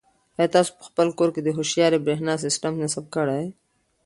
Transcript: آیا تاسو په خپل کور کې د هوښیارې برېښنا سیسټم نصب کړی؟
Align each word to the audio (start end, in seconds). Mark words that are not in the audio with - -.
آیا 0.37 0.49
تاسو 0.55 0.71
په 0.77 0.83
خپل 0.89 1.07
کور 1.17 1.29
کې 1.35 1.41
د 1.43 1.49
هوښیارې 1.57 2.03
برېښنا 2.05 2.33
سیسټم 2.45 2.73
نصب 2.81 3.05
کړی؟ 3.15 3.45